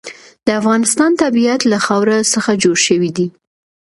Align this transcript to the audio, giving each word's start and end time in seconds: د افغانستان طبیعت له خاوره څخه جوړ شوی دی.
د 0.45 0.47
افغانستان 0.59 1.11
طبیعت 1.23 1.61
له 1.71 1.77
خاوره 1.85 2.17
څخه 2.33 2.51
جوړ 2.63 2.77
شوی 2.87 3.09
دی. 3.17 3.27